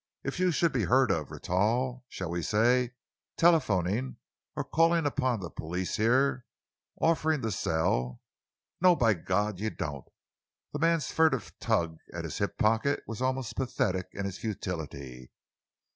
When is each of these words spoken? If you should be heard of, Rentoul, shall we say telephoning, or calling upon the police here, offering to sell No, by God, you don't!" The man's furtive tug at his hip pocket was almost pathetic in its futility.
If 0.23 0.39
you 0.39 0.49
should 0.49 0.73
be 0.73 0.85
heard 0.85 1.11
of, 1.11 1.29
Rentoul, 1.29 2.05
shall 2.09 2.31
we 2.31 2.41
say 2.41 2.95
telephoning, 3.37 4.17
or 4.55 4.63
calling 4.63 5.05
upon 5.05 5.39
the 5.41 5.51
police 5.51 5.97
here, 5.97 6.47
offering 6.99 7.43
to 7.43 7.51
sell 7.51 8.19
No, 8.81 8.95
by 8.95 9.13
God, 9.13 9.59
you 9.59 9.69
don't!" 9.69 10.05
The 10.73 10.79
man's 10.79 11.11
furtive 11.11 11.53
tug 11.59 11.99
at 12.11 12.23
his 12.23 12.39
hip 12.39 12.57
pocket 12.57 13.03
was 13.05 13.21
almost 13.21 13.55
pathetic 13.55 14.07
in 14.13 14.25
its 14.25 14.39
futility. 14.39 15.29